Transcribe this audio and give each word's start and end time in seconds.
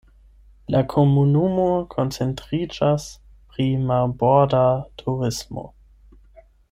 La 0.75 0.79
komunumo 0.93 1.65
koncentriĝas 1.95 3.05
pri 3.53 3.67
marborda 3.93 4.63
turismo. 5.03 5.67